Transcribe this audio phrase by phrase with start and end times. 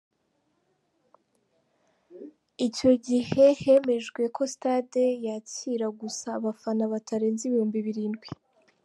[2.67, 8.27] Icyo gihe hemejwe ko Stade yakira gusa abafana batarenze ibihumbi birindwi.